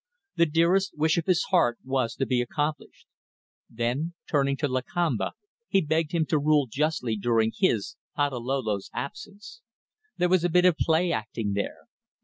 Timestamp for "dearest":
0.47-0.97